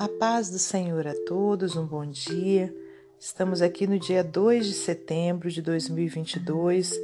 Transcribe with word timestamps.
A 0.00 0.08
paz 0.08 0.48
do 0.48 0.58
Senhor 0.58 1.06
a 1.06 1.12
todos, 1.26 1.76
um 1.76 1.84
bom 1.84 2.06
dia. 2.06 2.74
Estamos 3.18 3.60
aqui 3.60 3.86
no 3.86 3.98
dia 3.98 4.24
2 4.24 4.64
de 4.64 4.72
setembro 4.72 5.50
de 5.50 5.60
2022 5.60 6.98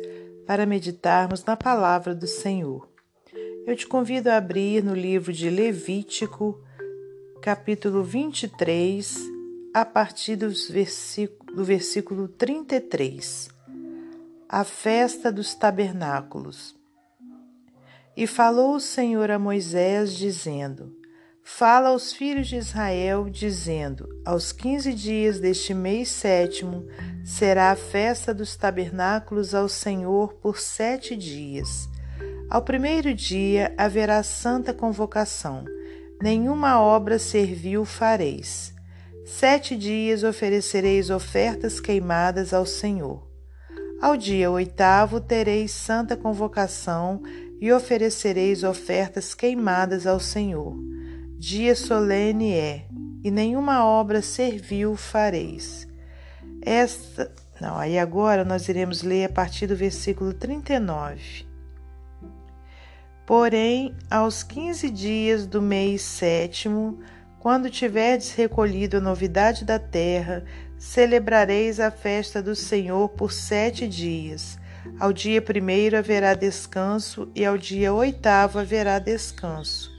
para 0.46 0.65
meditarmos 0.65 1.45
na 1.45 1.59
palavra 1.59 2.14
do 2.14 2.27
Senhor. 2.27 2.88
Eu 3.67 3.77
te 3.77 3.87
convido 3.87 4.31
a 4.31 4.38
abrir 4.38 4.82
no 4.82 4.95
livro 4.95 5.31
de 5.31 5.51
Levítico, 5.51 6.59
capítulo 7.42 8.03
23, 8.03 9.15
a 9.74 9.85
partir 9.85 10.37
dos 10.37 10.72
do 11.54 11.65
versículo 11.67 12.28
33. 12.28 13.51
A 14.49 14.65
festa 14.65 15.31
dos 15.31 15.54
tabernáculos. 15.54 16.74
E 18.16 18.27
falou 18.27 18.77
o 18.77 18.80
Senhor 18.80 19.30
a 19.30 19.38
Moisés, 19.38 20.14
dizendo: 20.14 20.95
Fala 21.48 21.91
aos 21.91 22.12
filhos 22.12 22.48
de 22.48 22.56
Israel, 22.56 23.30
dizendo: 23.30 24.09
Aos 24.24 24.50
quinze 24.50 24.92
dias 24.92 25.38
deste 25.38 25.72
mês 25.72 26.09
sétimo 26.09 26.84
será 27.24 27.70
a 27.70 27.77
festa 27.77 28.34
dos 28.34 28.56
tabernáculos 28.56 29.55
ao 29.55 29.69
Senhor 29.69 30.34
por 30.34 30.59
sete 30.59 31.16
dias. 31.16 31.88
Ao 32.50 32.60
primeiro 32.60 33.14
dia 33.14 33.72
haverá 33.78 34.24
santa 34.24 34.74
convocação, 34.74 35.64
nenhuma 36.20 36.82
obra 36.82 37.16
servil 37.16 37.84
fareis. 37.84 38.74
Sete 39.24 39.77
dias 39.77 40.24
oferecereis 40.24 41.10
ofertas 41.10 41.78
queimadas 41.78 42.52
ao 42.52 42.66
Senhor. 42.66 43.24
Ao 44.02 44.16
dia 44.16 44.50
oitavo 44.50 45.20
tereis 45.20 45.70
santa 45.70 46.16
convocação 46.16 47.22
e 47.60 47.72
oferecereis 47.72 48.64
ofertas 48.64 49.33
queimadas 49.33 50.08
ao 50.08 50.19
Senhor. 50.19 50.95
Dia 51.48 51.77
solene 51.77 52.55
é, 52.55 52.86
e 53.22 53.30
nenhuma 53.30 53.84
obra 53.86 54.20
servil 54.20 54.97
fareis. 54.97 55.86
Esta. 56.61 57.33
Não, 57.61 57.78
aí 57.78 58.00
agora 58.00 58.44
nós 58.44 58.69
iremos 58.69 59.05
ler 59.05 59.27
a 59.27 59.28
partir 59.28 59.69
do 59.69 59.77
versículo 59.77 60.34
39. 60.34 61.47
Porém, 63.24 63.94
aos 64.11 64.42
quinze 64.42 64.91
dias 64.91 65.47
do 65.47 65.62
mês 65.62 66.02
sétimo, 66.02 66.98
quando 67.39 67.70
tiverdes 67.70 68.33
recolhido 68.33 68.97
a 68.97 69.00
novidade 69.00 69.64
da 69.64 69.78
terra, 69.78 70.44
celebrareis 70.77 71.78
a 71.78 71.92
festa 71.92 72.42
do 72.42 72.56
Senhor 72.56 73.11
por 73.11 73.30
sete 73.30 73.86
dias 73.86 74.58
ao 74.98 75.12
dia 75.12 75.42
primeiro 75.42 75.97
haverá 75.97 76.34
descanso, 76.34 77.28
e 77.34 77.44
ao 77.44 77.58
dia 77.58 77.92
oitavo 77.92 78.58
haverá 78.58 78.98
descanso. 78.98 79.95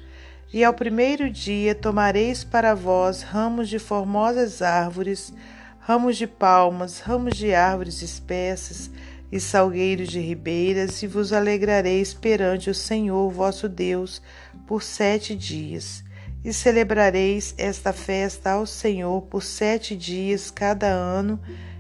E 0.53 0.63
ao 0.63 0.73
primeiro 0.73 1.29
dia 1.29 1.75
tomareis 1.75 2.43
para 2.43 2.73
vós 2.73 3.21
ramos 3.21 3.67
de 3.67 3.79
formosas 3.79 4.61
árvores, 4.61 5.33
ramos 5.79 6.15
de 6.15 6.25
palmas, 6.25 6.99
ramos 6.99 7.35
de 7.35 7.53
árvores 7.53 8.01
espessas 8.01 8.89
e 9.29 9.39
salgueiros 9.41 10.07
de 10.07 10.19
ribeiras, 10.19 11.03
e 11.03 11.07
vos 11.07 11.33
alegrareis 11.33 12.13
perante 12.13 12.69
o 12.69 12.73
Senhor 12.73 13.29
vosso 13.29 13.67
Deus 13.67 14.21
por 14.65 14.81
sete 14.81 15.35
dias. 15.35 16.01
E 16.45 16.53
celebrareis 16.53 17.53
esta 17.57 17.91
festa 17.91 18.51
ao 18.51 18.65
Senhor 18.65 19.21
por 19.23 19.43
sete 19.43 19.97
dias 19.97 20.49
cada 20.49 20.87
ano, 20.87 21.39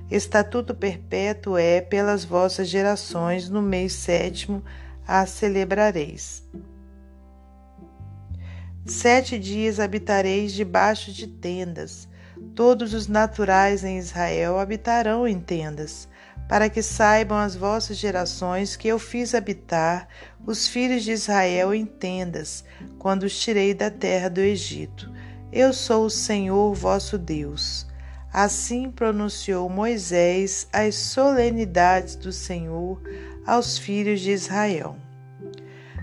Estatuto 0.09 0.73
perpétuo 0.73 1.57
é 1.57 1.81
pelas 1.81 2.23
vossas 2.23 2.69
gerações, 2.69 3.49
no 3.49 3.61
mês 3.61 3.91
sétimo 3.91 4.63
a 5.05 5.25
celebrareis. 5.25 6.43
Sete 8.87 9.37
dias 9.37 9.81
habitareis 9.81 10.53
debaixo 10.53 11.11
de 11.11 11.27
tendas. 11.27 12.07
Todos 12.55 12.93
os 12.93 13.05
naturais 13.05 13.83
em 13.83 13.97
Israel 13.97 14.57
habitarão 14.57 15.27
em 15.27 15.41
tendas, 15.41 16.07
para 16.47 16.69
que 16.69 16.81
saibam 16.81 17.37
as 17.37 17.53
vossas 17.53 17.97
gerações 17.97 18.77
que 18.77 18.87
eu 18.87 18.97
fiz 18.97 19.35
habitar 19.35 20.07
os 20.45 20.69
filhos 20.69 21.03
de 21.03 21.11
Israel 21.11 21.73
em 21.73 21.85
tendas, 21.85 22.63
quando 22.97 23.23
os 23.23 23.37
tirei 23.37 23.73
da 23.73 23.91
terra 23.91 24.29
do 24.29 24.39
Egito. 24.39 25.11
Eu 25.51 25.73
sou 25.73 26.05
o 26.05 26.09
Senhor 26.09 26.73
vosso 26.73 27.17
Deus. 27.17 27.85
Assim 28.31 28.89
pronunciou 28.89 29.67
Moisés 29.67 30.65
as 30.71 30.95
solenidades 30.95 32.15
do 32.15 32.31
Senhor 32.31 33.01
aos 33.45 33.77
filhos 33.77 34.21
de 34.21 34.31
Israel. 34.31 34.95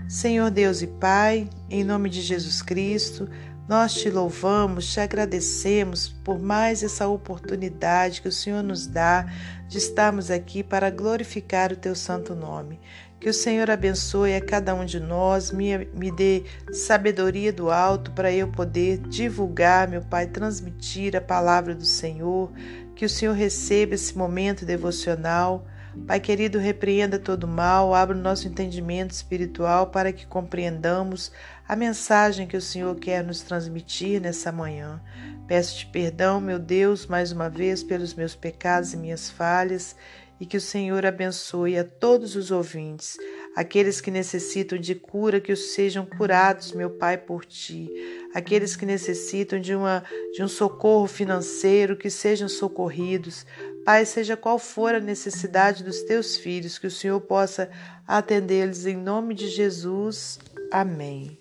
Senhor 0.07 0.51
Deus 0.51 0.83
e 0.83 0.87
Pai, 0.87 1.49
em 1.75 1.83
nome 1.83 2.09
de 2.09 2.21
Jesus 2.21 2.61
Cristo, 2.61 3.29
nós 3.67 3.93
te 3.93 4.09
louvamos, 4.09 4.93
te 4.93 4.99
agradecemos 4.99 6.07
por 6.07 6.39
mais 6.39 6.83
essa 6.83 7.07
oportunidade 7.07 8.21
que 8.21 8.27
o 8.27 8.31
Senhor 8.31 8.63
nos 8.63 8.87
dá 8.87 9.25
de 9.67 9.77
estarmos 9.77 10.31
aqui 10.31 10.63
para 10.63 10.89
glorificar 10.89 11.73
o 11.73 11.75
teu 11.75 11.93
santo 11.93 12.33
nome. 12.33 12.79
Que 13.19 13.29
o 13.29 13.33
Senhor 13.33 13.69
abençoe 13.69 14.35
a 14.35 14.41
cada 14.41 14.73
um 14.73 14.85
de 14.85 14.99
nós, 14.99 15.51
me, 15.51 15.85
me 15.93 16.11
dê 16.11 16.43
sabedoria 16.71 17.51
do 17.51 17.69
alto 17.71 18.11
para 18.11 18.31
eu 18.31 18.47
poder 18.47 18.99
divulgar, 18.99 19.87
meu 19.87 20.01
Pai, 20.01 20.27
transmitir 20.27 21.15
a 21.15 21.21
palavra 21.21 21.75
do 21.75 21.85
Senhor. 21.85 22.51
Que 22.95 23.03
o 23.03 23.09
Senhor 23.09 23.33
receba 23.33 23.95
esse 23.95 24.17
momento 24.17 24.65
devocional. 24.65 25.65
Pai 26.03 26.19
querido, 26.19 26.59
repreenda 26.59 27.17
todo 27.17 27.47
mal, 27.47 27.93
abra 27.95 28.15
o 28.15 28.19
nosso 28.19 28.47
entendimento 28.47 29.11
espiritual 29.11 29.87
para 29.87 30.13
que 30.13 30.27
compreendamos 30.27 31.31
a 31.67 31.75
mensagem 31.75 32.45
que 32.45 32.57
o 32.57 32.61
Senhor 32.61 32.95
quer 32.97 33.23
nos 33.23 33.41
transmitir 33.41 34.21
nessa 34.21 34.51
manhã. 34.51 35.01
Peço-te 35.47 35.87
perdão, 35.87 36.39
meu 36.39 36.59
Deus, 36.59 37.07
mais 37.07 37.31
uma 37.31 37.49
vez 37.49 37.81
pelos 37.81 38.13
meus 38.13 38.35
pecados 38.35 38.93
e 38.93 38.97
minhas 38.97 39.29
falhas 39.29 39.95
e 40.39 40.45
que 40.45 40.57
o 40.57 40.61
Senhor 40.61 41.05
abençoe 41.05 41.77
a 41.77 41.83
todos 41.83 42.35
os 42.35 42.51
ouvintes, 42.51 43.17
aqueles 43.55 44.01
que 44.01 44.11
necessitam 44.11 44.77
de 44.77 44.93
cura, 44.93 45.39
que 45.39 45.51
os 45.51 45.73
sejam 45.73 46.05
curados, 46.05 46.73
meu 46.73 46.89
Pai, 46.89 47.17
por 47.17 47.45
ti, 47.45 47.89
aqueles 48.33 48.75
que 48.75 48.85
necessitam 48.85 49.59
de, 49.59 49.73
uma, 49.73 50.03
de 50.33 50.43
um 50.43 50.47
socorro 50.47 51.07
financeiro, 51.07 51.95
que 51.95 52.09
sejam 52.09 52.49
socorridos. 52.49 53.45
Pai, 53.85 54.03
seja 54.03 54.35
qual 54.35 54.57
for 54.57 54.95
a 54.95 54.99
necessidade 54.99 55.83
dos 55.83 56.01
teus 56.01 56.35
filhos, 56.35 56.79
que 56.79 56.87
o 56.87 56.91
Senhor 56.91 57.21
possa 57.21 57.69
atendê-los 58.07 58.87
em 58.87 58.97
nome 58.97 59.35
de 59.35 59.47
Jesus. 59.47 60.39
Amém. 60.71 61.37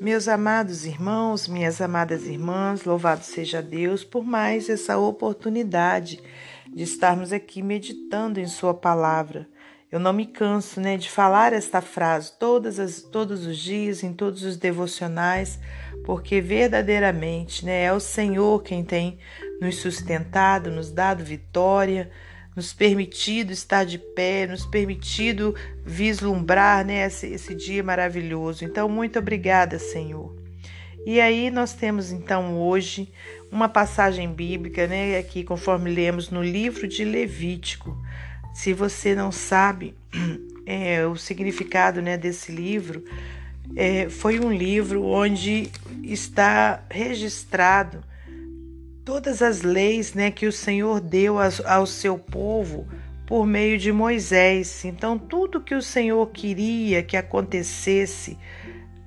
Meus 0.00 0.26
amados 0.26 0.86
irmãos, 0.86 1.46
minhas 1.46 1.82
amadas 1.82 2.24
irmãs, 2.24 2.84
louvado 2.84 3.22
seja 3.22 3.60
Deus 3.60 4.02
por 4.02 4.24
mais 4.24 4.70
essa 4.70 4.96
oportunidade 4.96 6.18
de 6.66 6.82
estarmos 6.82 7.30
aqui 7.30 7.62
meditando 7.62 8.40
em 8.40 8.46
Sua 8.46 8.72
palavra. 8.72 9.46
Eu 9.92 10.00
não 10.00 10.14
me 10.14 10.24
canso 10.24 10.80
né, 10.80 10.96
de 10.96 11.10
falar 11.10 11.52
esta 11.52 11.82
frase 11.82 12.32
todas 12.38 12.78
as, 12.78 13.02
todos 13.02 13.44
os 13.44 13.58
dias, 13.58 14.02
em 14.02 14.14
todos 14.14 14.44
os 14.44 14.56
devocionais, 14.56 15.58
porque 16.10 16.40
verdadeiramente 16.40 17.64
né, 17.64 17.84
é 17.84 17.92
o 17.92 18.00
Senhor 18.00 18.64
quem 18.64 18.82
tem 18.82 19.16
nos 19.60 19.76
sustentado, 19.76 20.68
nos 20.68 20.90
dado 20.90 21.22
vitória, 21.22 22.10
nos 22.56 22.72
permitido 22.72 23.52
estar 23.52 23.84
de 23.84 23.96
pé, 23.96 24.44
nos 24.44 24.66
permitido 24.66 25.54
vislumbrar 25.86 26.84
né, 26.84 27.06
esse, 27.06 27.28
esse 27.28 27.54
dia 27.54 27.84
maravilhoso. 27.84 28.64
Então, 28.64 28.88
muito 28.88 29.20
obrigada, 29.20 29.78
Senhor. 29.78 30.34
E 31.06 31.20
aí 31.20 31.48
nós 31.48 31.74
temos 31.74 32.10
então 32.10 32.58
hoje 32.58 33.12
uma 33.48 33.68
passagem 33.68 34.32
bíblica, 34.32 34.88
né, 34.88 35.16
aqui 35.16 35.44
conforme 35.44 35.94
lemos 35.94 36.28
no 36.28 36.42
livro 36.42 36.88
de 36.88 37.04
Levítico. 37.04 37.96
Se 38.52 38.72
você 38.72 39.14
não 39.14 39.30
sabe 39.30 39.94
é, 40.66 41.06
o 41.06 41.14
significado 41.14 42.02
né, 42.02 42.18
desse 42.18 42.50
livro, 42.50 43.04
é, 43.76 44.08
foi 44.08 44.40
um 44.40 44.52
livro 44.52 45.04
onde 45.04 45.70
está 46.02 46.82
registrado 46.90 48.02
todas 49.04 49.42
as 49.42 49.62
leis 49.62 50.14
né, 50.14 50.30
que 50.30 50.46
o 50.46 50.52
Senhor 50.52 51.00
deu 51.00 51.36
ao, 51.66 51.86
seu 51.86 52.18
povo 52.18 52.86
por 53.26 53.46
meio 53.46 53.78
de 53.78 53.90
Moisés. 53.90 54.84
Então, 54.84 55.18
tudo 55.18 55.60
que 55.60 55.74
o 55.74 55.82
Senhor 55.82 56.26
queria 56.30 57.02
que 57.02 57.16
acontecesse 57.16 58.38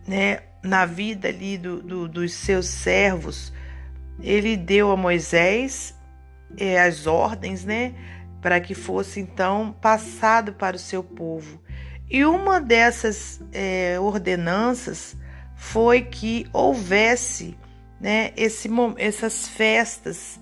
né, 0.08 0.40
na 0.64 0.86
vida 0.86 1.28
ali 1.28 1.58
do, 1.58 1.82
do, 1.82 2.08
dos 2.08 2.34
seus 2.34 2.68
servos, 2.68 3.54
ele 4.22 4.58
deu 4.58 4.92
a 4.92 4.98
Moisés 4.98 5.96
é, 6.58 6.80
as 6.82 7.08
ordens, 7.08 7.66
né, 7.66 7.94
para 8.42 8.60
que 8.60 8.76
fosse 8.76 9.20
então 9.20 9.74
passado 9.82 10.54
para 10.54 10.76
o 10.76 10.80
seu 10.80 11.04
povo. 11.04 11.63
E 12.14 12.24
uma 12.26 12.62
dessas 12.62 13.42
é, 13.52 14.00
ordenanças 14.00 15.16
foi 15.56 16.04
que 16.04 16.46
houvesse 16.54 17.58
né, 18.00 18.32
esse, 18.38 18.70
essas 18.98 19.48
festas 19.48 20.40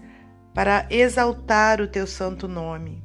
para 0.54 0.86
exaltar 0.90 1.80
o 1.80 1.88
teu 1.88 2.06
santo 2.06 2.46
nome. 2.46 3.02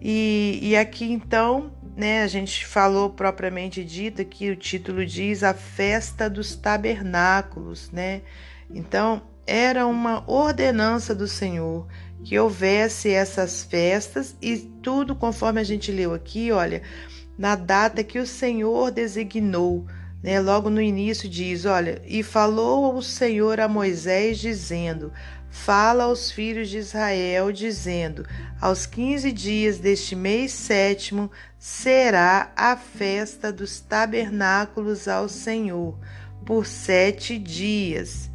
E, 0.00 0.60
e 0.62 0.76
aqui 0.76 1.10
então, 1.10 1.72
né, 1.96 2.22
a 2.22 2.28
gente 2.28 2.64
falou 2.64 3.10
propriamente 3.10 3.84
dito 3.84 4.24
que 4.24 4.48
o 4.52 4.56
título 4.56 5.04
diz 5.04 5.42
a 5.42 5.52
festa 5.52 6.30
dos 6.30 6.54
tabernáculos, 6.54 7.90
né? 7.90 8.22
Então, 8.70 9.22
era 9.44 9.88
uma 9.88 10.22
ordenança 10.30 11.16
do 11.16 11.26
Senhor 11.26 11.88
que 12.22 12.38
houvesse 12.38 13.10
essas 13.10 13.64
festas 13.64 14.36
e 14.40 14.56
tudo 14.56 15.16
conforme 15.16 15.60
a 15.60 15.64
gente 15.64 15.90
leu 15.90 16.14
aqui, 16.14 16.52
olha, 16.52 16.82
na 17.36 17.54
data 17.54 18.04
que 18.04 18.18
o 18.18 18.26
Senhor 18.26 18.90
designou. 18.90 19.86
Né? 20.22 20.40
Logo 20.40 20.70
no 20.70 20.80
início 20.80 21.28
diz: 21.28 21.64
Olha, 21.64 22.00
e 22.06 22.22
falou 22.22 22.96
o 22.96 23.02
Senhor 23.02 23.58
a 23.60 23.68
Moisés, 23.68 24.38
dizendo: 24.38 25.12
Fala 25.50 26.04
aos 26.04 26.30
filhos 26.30 26.70
de 26.70 26.78
Israel, 26.78 27.52
dizendo: 27.52 28.24
Aos 28.60 28.86
quinze 28.86 29.32
dias 29.32 29.78
deste 29.78 30.14
mês 30.14 30.52
sétimo 30.52 31.30
será 31.58 32.52
a 32.56 32.76
festa 32.76 33.52
dos 33.52 33.80
tabernáculos 33.80 35.06
ao 35.08 35.28
Senhor, 35.28 35.98
por 36.46 36.66
sete 36.66 37.38
dias. 37.38 38.30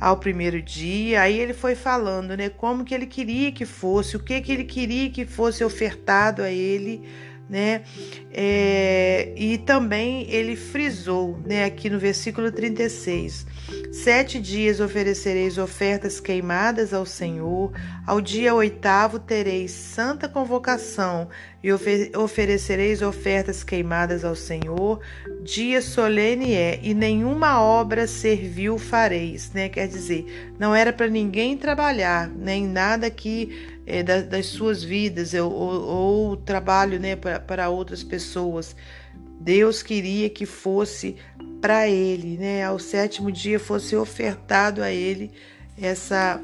Ao 0.00 0.16
primeiro 0.16 0.62
dia, 0.62 1.22
aí 1.22 1.40
ele 1.40 1.52
foi 1.52 1.74
falando, 1.74 2.36
né, 2.36 2.48
como 2.48 2.84
que 2.84 2.94
ele 2.94 3.06
queria 3.06 3.50
que 3.50 3.64
fosse, 3.64 4.16
o 4.16 4.20
que 4.20 4.40
que 4.40 4.52
ele 4.52 4.62
queria 4.62 5.10
que 5.10 5.26
fosse 5.26 5.64
ofertado 5.64 6.42
a 6.42 6.50
ele 6.50 7.02
né? 7.48 7.82
É, 8.30 9.32
e 9.36 9.58
também 9.58 10.30
ele 10.30 10.56
frisou, 10.56 11.38
né, 11.46 11.64
aqui 11.64 11.88
no 11.88 11.98
versículo 11.98 12.52
36, 12.52 13.46
Sete 13.90 14.38
dias 14.38 14.80
oferecereis 14.80 15.58
ofertas 15.58 16.20
queimadas 16.20 16.92
ao 16.92 17.04
Senhor, 17.06 17.72
ao 18.06 18.20
dia 18.20 18.54
oitavo 18.54 19.18
tereis 19.18 19.70
santa 19.70 20.28
convocação 20.28 21.28
e 21.62 21.70
oferecereis 22.16 23.02
ofertas 23.02 23.64
queimadas 23.64 24.24
ao 24.24 24.34
Senhor, 24.34 25.00
dia 25.42 25.82
solene 25.82 26.54
é, 26.54 26.78
e 26.82 26.94
nenhuma 26.94 27.62
obra 27.62 28.06
servil 28.06 28.78
fareis, 28.78 29.52
né? 29.52 29.68
Quer 29.68 29.88
dizer, 29.88 30.52
não 30.58 30.74
era 30.74 30.92
para 30.92 31.08
ninguém 31.08 31.56
trabalhar, 31.56 32.28
nem 32.28 32.66
nada 32.66 33.10
que 33.10 33.77
é, 33.88 34.02
das 34.02 34.46
suas 34.46 34.84
vidas 34.84 35.32
ou, 35.32 35.50
ou, 35.50 35.82
ou 35.82 36.36
trabalho, 36.36 37.00
né, 37.00 37.16
para 37.16 37.70
outras 37.70 38.02
pessoas. 38.02 38.76
Deus 39.40 39.82
queria 39.82 40.28
que 40.28 40.44
fosse 40.44 41.16
para 41.60 41.88
ele, 41.88 42.36
né? 42.36 42.64
Ao 42.64 42.78
sétimo 42.78 43.32
dia 43.32 43.58
fosse 43.58 43.96
ofertado 43.96 44.82
a 44.82 44.92
ele 44.92 45.30
essa 45.80 46.42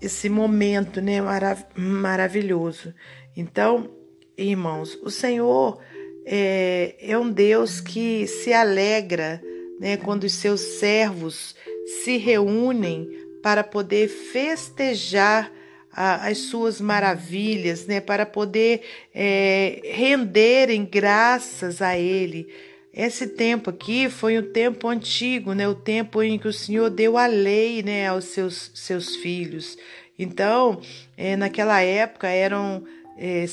esse 0.00 0.28
momento, 0.28 1.00
né, 1.00 1.20
marav 1.20 1.64
maravilhoso. 1.74 2.94
Então, 3.36 3.90
irmãos, 4.36 4.96
o 5.02 5.10
Senhor 5.10 5.80
é, 6.24 6.94
é 7.00 7.18
um 7.18 7.30
Deus 7.30 7.80
que 7.80 8.26
se 8.26 8.52
alegra, 8.52 9.42
né, 9.80 9.96
quando 9.96 10.24
os 10.24 10.34
seus 10.34 10.60
servos 10.60 11.56
se 12.04 12.18
reúnem 12.18 13.08
para 13.42 13.64
poder 13.64 14.08
festejar 14.08 15.50
as 15.96 16.38
suas 16.38 16.78
maravilhas, 16.78 17.86
né, 17.86 18.02
para 18.02 18.26
poder 18.26 18.82
é, 19.14 19.80
renderem 19.82 20.84
graças 20.84 21.80
a 21.80 21.96
Ele. 21.96 22.46
Esse 22.92 23.26
tempo 23.26 23.70
aqui 23.70 24.10
foi 24.10 24.38
um 24.38 24.52
tempo 24.52 24.88
antigo, 24.88 25.54
né, 25.54 25.66
o 25.66 25.74
tempo 25.74 26.22
em 26.22 26.38
que 26.38 26.48
o 26.48 26.52
Senhor 26.52 26.90
deu 26.90 27.16
a 27.16 27.26
lei, 27.26 27.82
né, 27.82 28.08
aos 28.08 28.26
seus, 28.26 28.70
seus 28.74 29.16
filhos. 29.16 29.78
Então, 30.18 30.82
é, 31.16 31.34
naquela 31.34 31.80
época 31.80 32.28
eram 32.28 32.84
é, 33.16 33.46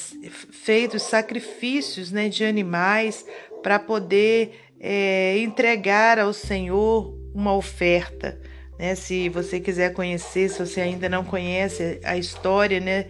feitos 0.52 1.04
sacrifícios, 1.04 2.12
né, 2.12 2.28
de 2.28 2.44
animais 2.44 3.26
para 3.62 3.80
poder 3.80 4.60
é, 4.82 5.38
entregar 5.38 6.20
ao 6.20 6.34
Senhor 6.34 7.18
uma 7.34 7.56
oferta. 7.56 8.38
Né? 8.78 8.96
Se 8.96 9.30
você 9.30 9.60
quiser 9.60 9.94
conhecer, 9.94 10.50
se 10.50 10.60
você 10.60 10.82
ainda 10.82 11.08
não 11.08 11.24
conhece 11.24 12.00
a 12.04 12.18
história 12.18 12.80
né, 12.80 13.08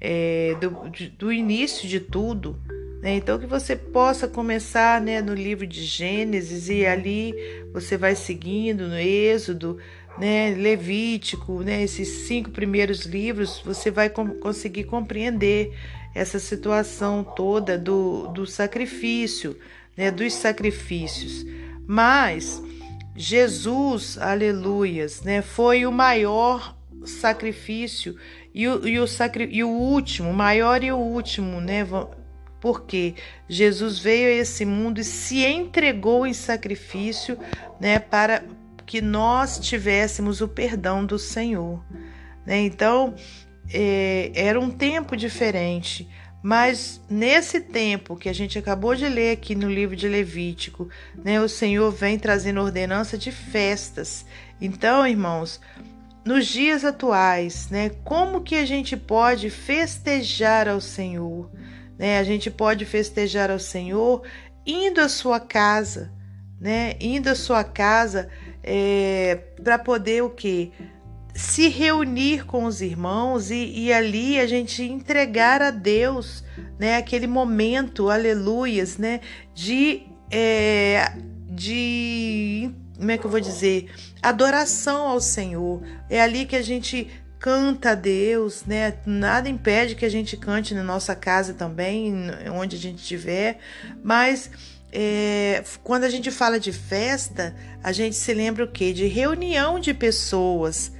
é, 0.00 0.54
do, 0.60 0.90
do 1.18 1.32
início 1.32 1.88
de 1.88 2.00
tudo, 2.00 2.58
né? 3.00 3.14
então 3.14 3.38
que 3.38 3.46
você 3.46 3.76
possa 3.76 4.28
começar 4.28 5.00
né, 5.00 5.20
no 5.20 5.34
livro 5.34 5.66
de 5.66 5.84
Gênesis 5.84 6.68
e 6.68 6.84
ali 6.84 7.34
você 7.72 7.96
vai 7.96 8.14
seguindo 8.14 8.88
no 8.88 8.98
Êxodo, 8.98 9.78
né, 10.18 10.54
Levítico, 10.56 11.62
né, 11.62 11.82
esses 11.82 12.08
cinco 12.26 12.50
primeiros 12.50 13.04
livros, 13.04 13.60
você 13.64 13.90
vai 13.90 14.08
com, 14.08 14.28
conseguir 14.28 14.84
compreender 14.84 15.74
essa 16.14 16.38
situação 16.38 17.22
toda 17.22 17.76
do, 17.76 18.28
do 18.28 18.46
sacrifício, 18.46 19.56
né, 19.96 20.10
dos 20.10 20.32
sacrifícios. 20.32 21.44
Mas 21.86 22.62
Jesus, 23.16 24.18
aleluias, 24.18 25.22
né, 25.22 25.40
foi 25.42 25.86
o 25.86 25.92
maior 25.92 26.76
sacrifício 27.04 28.16
e 28.54 28.66
o, 28.68 28.86
e 28.86 28.98
o, 28.98 29.06
sacri, 29.06 29.48
e 29.50 29.62
o 29.62 29.68
último, 29.68 30.32
maior 30.32 30.82
e 30.82 30.90
o 30.90 30.96
último, 30.96 31.60
né? 31.60 31.86
Porque 32.60 33.14
Jesus 33.48 33.98
veio 33.98 34.28
a 34.28 34.42
esse 34.42 34.64
mundo 34.64 34.98
e 34.98 35.04
se 35.04 35.44
entregou 35.44 36.26
em 36.26 36.32
sacrifício, 36.32 37.38
né, 37.78 37.98
para 37.98 38.42
que 38.86 39.00
nós 39.00 39.58
tivéssemos 39.58 40.40
o 40.40 40.48
perdão 40.48 41.04
do 41.04 41.18
Senhor. 41.18 41.84
Né? 42.46 42.60
Então, 42.60 43.14
é, 43.70 44.30
era 44.34 44.58
um 44.58 44.70
tempo 44.70 45.16
diferente. 45.16 46.08
Mas 46.42 47.00
nesse 47.10 47.60
tempo 47.60 48.16
que 48.16 48.28
a 48.28 48.32
gente 48.32 48.58
acabou 48.58 48.94
de 48.94 49.08
ler 49.08 49.32
aqui 49.32 49.54
no 49.54 49.68
livro 49.68 49.96
de 49.96 50.08
Levítico, 50.08 50.88
né, 51.24 51.40
o 51.40 51.48
Senhor 51.48 51.90
vem 51.90 52.18
trazendo 52.18 52.60
ordenança 52.60 53.18
de 53.18 53.32
festas. 53.32 54.24
Então, 54.60 55.06
irmãos, 55.06 55.60
nos 56.24 56.46
dias 56.46 56.84
atuais, 56.84 57.68
né, 57.70 57.90
como 58.04 58.42
que 58.42 58.54
a 58.54 58.64
gente 58.64 58.96
pode 58.96 59.50
festejar 59.50 60.68
ao 60.68 60.80
Senhor? 60.80 61.50
Né? 61.98 62.18
A 62.18 62.24
gente 62.24 62.50
pode 62.50 62.84
festejar 62.84 63.50
ao 63.50 63.58
Senhor 63.58 64.22
indo 64.66 65.00
à 65.00 65.08
sua 65.08 65.40
casa, 65.40 66.12
né? 66.60 66.94
Indo 67.00 67.28
à 67.28 67.34
sua 67.34 67.62
casa 67.62 68.28
é, 68.62 69.36
para 69.62 69.78
poder 69.78 70.22
o 70.22 70.30
quê? 70.30 70.72
Se 71.36 71.68
reunir 71.68 72.46
com 72.46 72.64
os 72.64 72.80
irmãos 72.80 73.50
e, 73.50 73.70
e, 73.78 73.92
ali 73.92 74.40
a 74.40 74.46
gente 74.46 74.82
entregar 74.82 75.60
a 75.60 75.70
Deus, 75.70 76.42
né, 76.78 76.96
aquele 76.96 77.26
momento, 77.26 78.08
aleluias, 78.08 78.96
né, 78.96 79.20
de, 79.54 80.02
é, 80.30 81.12
de, 81.50 82.70
como 82.96 83.10
é 83.10 83.18
que 83.18 83.26
eu 83.26 83.30
vou 83.30 83.40
dizer, 83.40 83.90
adoração 84.22 85.08
ao 85.08 85.20
Senhor. 85.20 85.82
É 86.08 86.20
ali 86.20 86.46
que 86.46 86.56
a 86.56 86.62
gente 86.62 87.08
canta 87.38 87.90
a 87.90 87.94
Deus, 87.94 88.64
né? 88.64 88.94
Nada 89.04 89.48
impede 89.48 89.94
que 89.94 90.04
a 90.06 90.08
gente 90.08 90.36
cante 90.36 90.74
na 90.74 90.82
nossa 90.82 91.14
casa 91.14 91.52
também, 91.52 92.30
onde 92.50 92.76
a 92.76 92.78
gente 92.78 92.98
estiver, 92.98 93.58
mas 94.02 94.50
é, 94.90 95.62
quando 95.84 96.04
a 96.04 96.08
gente 96.08 96.30
fala 96.30 96.58
de 96.58 96.72
festa, 96.72 97.54
a 97.82 97.92
gente 97.92 98.16
se 98.16 98.32
lembra 98.32 98.64
o 98.64 98.68
quê? 98.68 98.92
De 98.92 99.06
reunião 99.06 99.78
de 99.78 99.92
pessoas, 99.92 100.90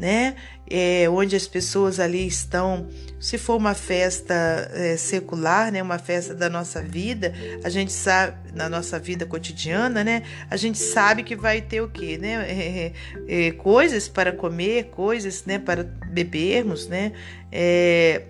né? 0.00 0.34
É, 0.68 1.08
onde 1.10 1.36
as 1.36 1.46
pessoas 1.46 2.00
ali 2.00 2.26
estão. 2.26 2.88
Se 3.20 3.36
for 3.36 3.56
uma 3.56 3.74
festa 3.74 4.34
é, 4.72 4.96
secular, 4.96 5.70
né? 5.70 5.82
Uma 5.82 5.98
festa 5.98 6.34
da 6.34 6.48
nossa 6.48 6.80
vida, 6.82 7.34
a 7.62 7.68
gente 7.68 7.92
sabe 7.92 8.52
na 8.54 8.68
nossa 8.68 8.98
vida 8.98 9.26
cotidiana, 9.26 10.02
né? 10.02 10.22
A 10.48 10.56
gente 10.56 10.78
sabe 10.78 11.22
que 11.22 11.36
vai 11.36 11.60
ter 11.60 11.82
o 11.82 11.88
quê, 11.88 12.16
né? 12.16 12.46
É, 12.48 12.92
é, 13.28 13.48
é 13.48 13.50
coisas 13.52 14.08
para 14.08 14.32
comer, 14.32 14.84
coisas, 14.86 15.44
né? 15.44 15.58
Para 15.58 15.84
bebermos, 15.84 16.88
né? 16.88 17.12
É, 17.52 18.22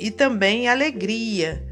e 0.00 0.10
também 0.10 0.68
alegria. 0.68 1.62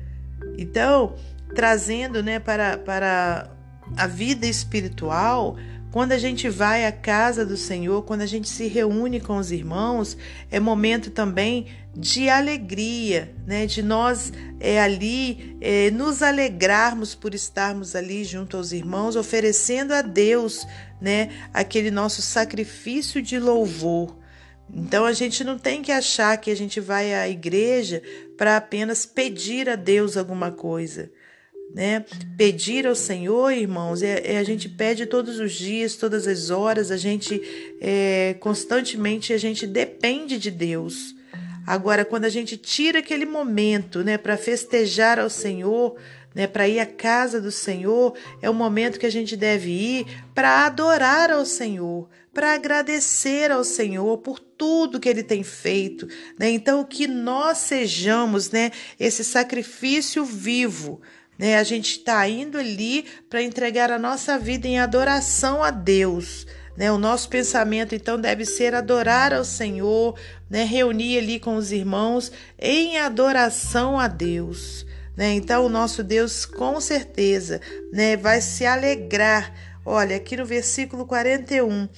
Então, 0.59 1.17
trazendo, 1.55 2.23
né? 2.23 2.39
Para 2.39 2.77
para 2.77 3.51
a 3.97 4.07
vida 4.07 4.47
espiritual 4.47 5.57
quando 5.97 6.13
a 6.13 6.19
gente 6.19 6.47
vai 6.47 6.85
à 6.85 6.93
casa 6.93 7.43
do 7.43 7.57
Senhor, 7.57 8.03
quando 8.03 8.21
a 8.21 8.27
gente 8.27 8.51
se 8.51 8.67
reúne 8.67 9.19
com 9.19 9.39
os 9.39 9.51
irmãos, 9.51 10.15
é 10.51 10.61
momento 10.61 11.11
também 11.11 11.69
de 11.97 12.29
alegria, 12.29 13.35
né? 13.47 13.65
De 13.65 13.83
nós 13.83 14.31
é, 14.61 14.79
ali 14.79 15.57
é, 15.59 15.91
nos 15.91 16.23
alegrarmos 16.23 17.15
por 17.15 17.35
estarmos 17.35 17.97
ali 17.97 18.25
junto 18.25 18.59
aos 18.59 18.73
irmãos, 18.73 19.17
oferecendo 19.17 19.95
a 19.95 20.03
Deus, 20.03 20.67
né? 21.01 21.31
Aquele 21.51 21.91
nosso 21.91 22.21
sacrifício 22.21 23.23
de 23.23 23.39
louvor. 23.39 24.19
Então 24.71 25.07
a 25.07 25.15
gente 25.15 25.43
não 25.43 25.59
tem 25.59 25.81
que 25.81 25.93
achar 25.93 26.37
que 26.37 26.51
a 26.51 26.55
gente 26.55 26.79
vai 26.79 27.15
à 27.15 27.27
igreja 27.27 28.03
para 28.37 28.59
apenas 28.59 29.07
pedir 29.07 29.67
a 29.67 29.77
Deus 29.77 30.19
alguma 30.19 30.51
coisa 30.51 31.11
né? 31.75 32.05
Pedir 32.37 32.87
ao 32.87 32.95
Senhor, 32.95 33.51
irmãos, 33.53 34.03
é, 34.03 34.23
é, 34.25 34.39
a 34.39 34.45
gente 34.45 34.69
pede 34.69 35.07
todos 35.07 35.39
os 35.39 35.53
dias, 35.53 35.97
todas 35.97 36.27
as 36.27 36.51
horas, 36.51 36.91
a 36.91 36.97
gente 36.97 37.41
é, 37.81 38.35
constantemente 38.41 39.33
a 39.33 39.39
gente 39.39 39.67
depende 39.67 40.39
de 40.39 40.51
Deus. 40.51 41.15
Agora, 41.67 42.05
quando 42.05 42.25
a 42.25 42.29
gente 42.29 42.57
tira 42.57 43.01
aquele 43.01 43.27
momento, 43.27 44.05
né, 44.05 44.17
para 44.17 44.37
festejar 44.37 45.19
ao 45.19 45.29
Senhor, 45.29 45.97
né, 46.33 46.47
para 46.47 46.69
ir 46.69 46.79
à 46.79 46.87
casa 46.87 47.41
do 47.41 47.51
Senhor, 47.51 48.15
é 48.41 48.49
o 48.49 48.55
momento 48.55 49.01
que 49.01 49.07
a 49.07 49.11
gente 49.11 49.37
deve 49.37 49.71
ir 49.71 50.07
para 50.35 50.67
adorar 50.67 51.31
ao 51.31 51.45
Senhor, 51.45 52.09
para 52.33 52.53
agradecer 52.53 53.51
ao 53.51 53.65
Senhor 53.65 54.19
por 54.19 54.39
tudo 54.39 55.01
que 55.01 55.09
ele 55.09 55.23
tem 55.23 55.43
feito, 55.43 56.07
né? 56.39 56.51
Então 56.51 56.85
que 56.85 57.07
nós 57.09 57.59
sejamos, 57.59 58.51
né, 58.51 58.71
esse 59.01 59.25
sacrifício 59.25 60.25
vivo, 60.25 61.01
né? 61.39 61.57
A 61.57 61.63
gente 61.63 61.99
está 61.99 62.29
indo 62.29 62.59
ali 62.59 63.05
para 63.29 63.43
entregar 63.43 63.91
a 63.91 63.99
nossa 63.99 64.39
vida 64.39 64.67
em 64.67 64.79
adoração 64.79 65.63
a 65.63 65.71
Deus. 65.71 66.47
Né, 66.77 66.93
o 66.93 66.99
nosso 66.99 67.31
pensamento 67.31 67.95
então 67.95 68.21
deve 68.21 68.45
ser 68.45 68.75
adorar 68.75 69.33
ao 69.33 69.47
Senhor, 69.47 70.15
né, 70.51 70.63
reunir 70.63 71.17
ali 71.17 71.41
com 71.41 71.57
os 71.57 71.73
irmãos 71.73 72.31
em 72.59 72.99
adoração 72.99 73.99
a 73.99 74.07
Deus. 74.07 74.85
Né? 75.17 75.33
Então, 75.33 75.65
o 75.65 75.71
nosso 75.71 76.05
Deus 76.05 76.45
com 76.45 76.79
certeza 76.79 77.63
né, 77.91 78.17
vai 78.17 78.43
se 78.43 78.67
alegrar. 78.67 79.55
Olha, 79.85 80.17
aqui 80.17 80.37
no 80.37 80.45
versículo 80.45 81.07
41, 81.07 81.89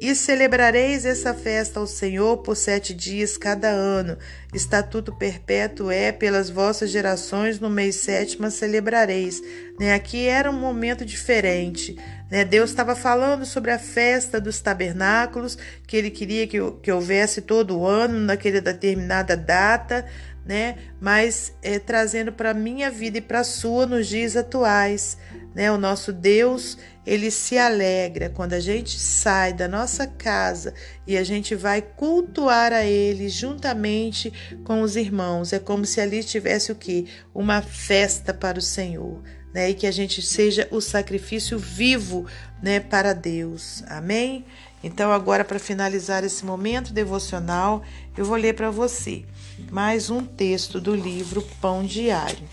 e 0.00 0.14
celebrareis 0.14 1.04
essa 1.04 1.34
festa 1.34 1.80
ao 1.80 1.86
Senhor 1.86 2.38
por 2.38 2.56
sete 2.56 2.94
dias 2.94 3.36
cada 3.36 3.68
ano. 3.68 4.16
Estatuto 4.54 5.12
perpétuo 5.12 5.90
é 5.90 6.12
pelas 6.12 6.48
vossas 6.48 6.90
gerações, 6.90 7.58
no 7.58 7.68
mês 7.68 7.96
sétimo 7.96 8.50
celebrareis. 8.50 9.42
Né? 9.78 9.92
Aqui 9.94 10.26
era 10.26 10.50
um 10.50 10.58
momento 10.58 11.04
diferente. 11.04 11.96
Né? 12.30 12.44
Deus 12.44 12.70
estava 12.70 12.94
falando 12.94 13.44
sobre 13.44 13.72
a 13.72 13.78
festa 13.78 14.40
dos 14.40 14.60
tabernáculos, 14.60 15.58
que 15.86 15.96
ele 15.96 16.10
queria 16.10 16.46
que, 16.46 16.58
que 16.82 16.92
houvesse 16.92 17.42
todo 17.42 17.84
ano, 17.84 18.18
naquela 18.20 18.60
determinada 18.60 19.36
data, 19.36 20.06
né? 20.48 20.76
mas 20.98 21.52
é, 21.62 21.78
trazendo 21.78 22.32
para 22.32 22.52
a 22.52 22.54
minha 22.54 22.90
vida 22.90 23.18
e 23.18 23.20
para 23.20 23.40
a 23.40 23.44
sua 23.44 23.86
nos 23.86 24.06
dias 24.06 24.34
atuais. 24.34 25.18
Né? 25.54 25.70
O 25.70 25.76
nosso 25.76 26.10
Deus 26.10 26.78
ele 27.08 27.30
se 27.30 27.56
alegra 27.56 28.28
quando 28.28 28.52
a 28.52 28.60
gente 28.60 28.98
sai 28.98 29.54
da 29.54 29.66
nossa 29.66 30.06
casa 30.06 30.74
e 31.06 31.16
a 31.16 31.24
gente 31.24 31.54
vai 31.54 31.80
cultuar 31.80 32.70
a 32.70 32.84
Ele 32.84 33.30
juntamente 33.30 34.30
com 34.62 34.82
os 34.82 34.94
irmãos. 34.94 35.54
É 35.54 35.58
como 35.58 35.86
se 35.86 36.02
ali 36.02 36.22
tivesse 36.22 36.70
o 36.70 36.74
que? 36.74 37.06
Uma 37.34 37.62
festa 37.62 38.34
para 38.34 38.58
o 38.58 38.62
Senhor. 38.62 39.22
Né, 39.54 39.70
e 39.70 39.74
que 39.74 39.86
a 39.86 39.90
gente 39.90 40.20
seja 40.20 40.68
o 40.70 40.78
sacrifício 40.78 41.58
vivo 41.58 42.26
né, 42.62 42.80
para 42.80 43.14
Deus. 43.14 43.82
Amém? 43.88 44.44
Então, 44.82 45.12
agora, 45.12 45.44
para 45.44 45.58
finalizar 45.58 46.22
esse 46.24 46.44
momento 46.44 46.92
devocional, 46.92 47.82
eu 48.16 48.24
vou 48.24 48.36
ler 48.36 48.54
para 48.54 48.70
você 48.70 49.24
mais 49.70 50.08
um 50.08 50.24
texto 50.24 50.80
do 50.80 50.94
livro 50.94 51.42
Pão 51.60 51.84
Diário 51.84 52.48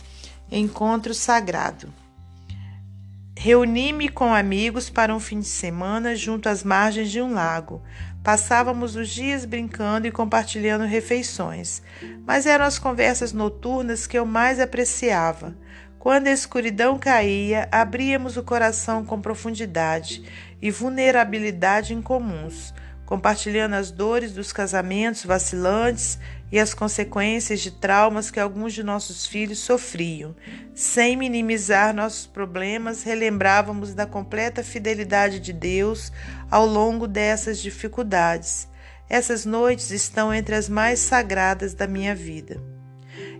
Encontro 0.52 1.14
Sagrado. 1.14 1.94
Reuni-me 3.38 4.10
com 4.10 4.34
amigos 4.34 4.90
para 4.90 5.14
um 5.14 5.20
fim 5.20 5.40
de 5.40 5.48
semana 5.48 6.16
junto 6.16 6.50
às 6.50 6.64
margens 6.64 7.12
de 7.12 7.22
um 7.22 7.34
lago. 7.34 7.82
Passávamos 8.24 8.96
os 8.96 9.10
dias 9.10 9.46
brincando 9.46 10.08
e 10.08 10.12
compartilhando 10.12 10.86
refeições, 10.86 11.84
mas 12.26 12.48
eram 12.48 12.66
as 12.66 12.80
conversas 12.80 13.34
noturnas 13.34 14.08
que 14.08 14.18
eu 14.18 14.26
mais 14.26 14.60
apreciava. 14.60 15.56
Quando 16.06 16.28
a 16.28 16.32
escuridão 16.32 17.00
caía, 17.00 17.68
abríamos 17.72 18.38
o 18.38 18.44
coração 18.44 19.04
com 19.04 19.20
profundidade 19.20 20.24
e 20.62 20.70
vulnerabilidade 20.70 21.96
incomuns, 21.96 22.76
compartilhando 23.08 23.74
as 23.74 23.90
dores 23.90 24.32
dos 24.32 24.54
casamentos 24.54 25.26
vacilantes 25.26 26.20
e 26.52 26.60
as 26.60 26.76
consequências 26.76 27.60
de 27.60 27.72
traumas 27.72 28.30
que 28.30 28.40
alguns 28.40 28.76
de 28.76 28.84
nossos 28.84 29.26
filhos 29.26 29.58
sofriam. 29.58 30.36
Sem 30.76 31.18
minimizar 31.18 31.92
nossos 31.92 32.28
problemas, 32.28 33.02
relembrávamos 33.02 33.96
da 33.96 34.06
completa 34.06 34.64
fidelidade 34.64 35.40
de 35.40 35.52
Deus 35.52 36.12
ao 36.52 36.68
longo 36.68 37.08
dessas 37.08 37.58
dificuldades. 37.58 38.68
Essas 39.10 39.44
noites 39.44 39.90
estão 39.90 40.32
entre 40.32 40.54
as 40.54 40.70
mais 40.70 41.00
sagradas 41.00 41.74
da 41.74 41.88
minha 41.88 42.14
vida. 42.14 42.75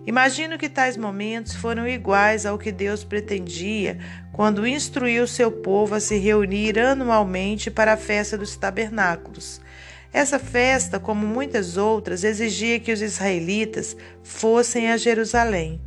Imagino 0.06 0.58
que 0.58 0.70
tais 0.70 0.98
momentos 0.98 1.56
foram 1.56 1.88
iguais 1.88 2.46
ao 2.46 2.58
que 2.58 2.72
Deus 2.72 3.04
pretendia 3.04 3.98
quando 4.32 4.68
instruiu 4.68 5.28
seu 5.28 5.52
povo 5.52 5.96
a 5.96 6.00
se 6.00 6.18
reunir 6.18 6.78
anualmente 6.80 7.72
para 7.72 7.94
a 7.94 7.98
festa 7.98 8.38
dos 8.38 8.56
tabernáculos 8.56 9.62
essa 10.16 10.40
festa, 10.40 10.98
como 10.98 11.28
muitas 11.28 11.76
outras, 11.76 12.24
exigia 12.24 12.80
que 12.80 12.94
os 12.94 13.02
israelitas 13.02 13.98
fossem 14.24 14.90
a 14.90 14.96
Jerusalém. 14.96 15.82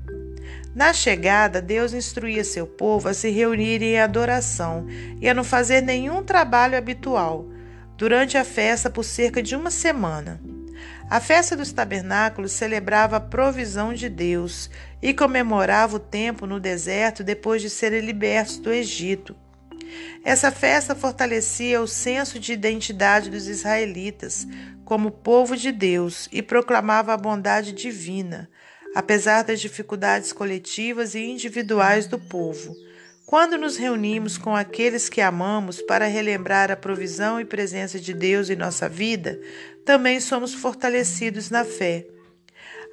Na 0.74 0.92
chegada, 0.92 1.62
Deus 1.62 1.94
instruía 1.94 2.44
seu 2.44 2.66
povo 2.66 3.08
a 3.08 3.14
se 3.14 3.30
reunir 3.30 3.82
em 3.82 3.98
adoração 3.98 4.86
e 5.18 5.26
a 5.30 5.32
não 5.32 5.42
fazer 5.42 5.80
nenhum 5.80 6.22
trabalho 6.22 6.76
habitual 6.76 7.48
durante 7.96 8.36
a 8.36 8.44
festa 8.44 8.90
por 8.90 9.02
cerca 9.02 9.42
de 9.42 9.56
uma 9.56 9.70
semana. 9.70 10.38
A 11.10 11.20
festa 11.20 11.56
dos 11.56 11.72
tabernáculos 11.72 12.52
celebrava 12.52 13.16
a 13.16 13.20
provisão 13.20 13.94
de 13.94 14.08
Deus 14.08 14.70
e 15.00 15.14
comemorava 15.14 15.96
o 15.96 16.00
tempo 16.00 16.46
no 16.46 16.60
deserto 16.60 17.24
depois 17.24 17.62
de 17.62 17.70
serem 17.70 18.00
libertos 18.00 18.58
do 18.58 18.72
Egito. 18.72 19.34
Essa 20.24 20.50
festa 20.50 20.94
fortalecia 20.94 21.80
o 21.80 21.88
senso 21.88 22.38
de 22.38 22.52
identidade 22.52 23.30
dos 23.30 23.46
israelitas 23.48 24.46
como 24.84 25.10
povo 25.10 25.56
de 25.56 25.72
Deus 25.72 26.28
e 26.32 26.42
proclamava 26.42 27.12
a 27.12 27.16
bondade 27.16 27.72
divina, 27.72 28.48
apesar 28.94 29.42
das 29.44 29.60
dificuldades 29.60 30.32
coletivas 30.32 31.14
e 31.14 31.20
individuais 31.20 32.06
do 32.06 32.18
povo. 32.18 32.74
Quando 33.28 33.58
nos 33.58 33.76
reunimos 33.76 34.38
com 34.38 34.56
aqueles 34.56 35.06
que 35.06 35.20
amamos 35.20 35.82
para 35.82 36.06
relembrar 36.06 36.70
a 36.70 36.76
provisão 36.76 37.38
e 37.38 37.44
presença 37.44 38.00
de 38.00 38.14
Deus 38.14 38.48
em 38.48 38.56
nossa 38.56 38.88
vida, 38.88 39.38
também 39.84 40.18
somos 40.18 40.54
fortalecidos 40.54 41.50
na 41.50 41.62
fé. 41.62 42.06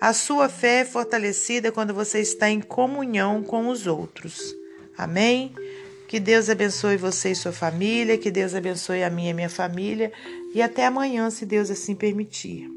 A 0.02 0.12
sua 0.12 0.50
fé 0.50 0.80
é 0.80 0.86
fortalecida 0.86 1.72
quando 1.72 1.94
você 1.94 2.20
está 2.20 2.50
em 2.50 2.60
comunhão 2.60 3.44
com 3.44 3.70
os 3.70 3.88
outros. 3.88 4.54
Amém? 4.98 5.54
Que 6.06 6.20
Deus 6.20 6.50
abençoe 6.50 6.98
você 6.98 7.32
e 7.32 7.36
sua 7.36 7.54
família, 7.54 8.18
que 8.18 8.30
Deus 8.30 8.54
abençoe 8.54 9.04
a 9.04 9.10
minha 9.10 9.32
e 9.32 9.34
minha 9.34 9.50
família. 9.50 10.12
E 10.54 10.62
até 10.62 10.86
amanhã, 10.86 11.30
se 11.30 11.46
Deus 11.46 11.72
assim 11.72 11.96
permitir. 11.96 12.75